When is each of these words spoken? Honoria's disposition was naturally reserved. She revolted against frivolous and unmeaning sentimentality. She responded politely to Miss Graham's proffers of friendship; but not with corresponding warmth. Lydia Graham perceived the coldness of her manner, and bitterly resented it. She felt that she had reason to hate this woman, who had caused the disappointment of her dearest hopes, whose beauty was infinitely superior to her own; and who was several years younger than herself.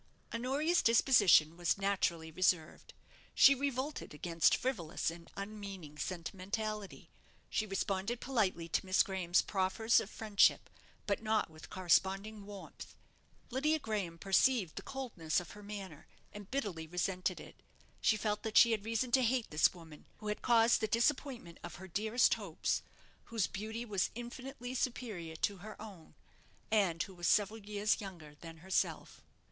Honoria's 0.33 0.81
disposition 0.81 1.55
was 1.57 1.77
naturally 1.77 2.31
reserved. 2.31 2.95
She 3.35 3.53
revolted 3.53 4.15
against 4.15 4.55
frivolous 4.55 5.11
and 5.11 5.29
unmeaning 5.37 5.99
sentimentality. 5.99 7.11
She 7.51 7.67
responded 7.67 8.19
politely 8.19 8.67
to 8.67 8.83
Miss 8.83 9.03
Graham's 9.03 9.43
proffers 9.43 9.99
of 9.99 10.09
friendship; 10.09 10.71
but 11.05 11.21
not 11.21 11.51
with 11.51 11.69
corresponding 11.69 12.47
warmth. 12.47 12.95
Lydia 13.51 13.77
Graham 13.77 14.17
perceived 14.17 14.75
the 14.75 14.81
coldness 14.81 15.39
of 15.39 15.51
her 15.51 15.61
manner, 15.61 16.07
and 16.33 16.49
bitterly 16.49 16.87
resented 16.87 17.39
it. 17.39 17.57
She 18.01 18.17
felt 18.17 18.41
that 18.41 18.57
she 18.57 18.71
had 18.71 18.83
reason 18.85 19.11
to 19.11 19.21
hate 19.21 19.51
this 19.51 19.71
woman, 19.71 20.05
who 20.17 20.29
had 20.29 20.41
caused 20.41 20.81
the 20.81 20.87
disappointment 20.87 21.59
of 21.63 21.75
her 21.75 21.87
dearest 21.87 22.33
hopes, 22.33 22.81
whose 23.25 23.45
beauty 23.45 23.85
was 23.85 24.09
infinitely 24.15 24.73
superior 24.73 25.35
to 25.35 25.57
her 25.57 25.79
own; 25.79 26.15
and 26.71 27.03
who 27.03 27.13
was 27.13 27.27
several 27.27 27.59
years 27.59 28.01
younger 28.01 28.33
than 28.39 28.57
herself. 28.65 29.21